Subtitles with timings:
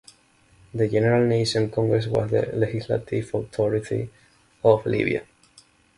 [0.73, 4.09] The General National Congress was the legislative authority
[4.63, 5.21] of Libya.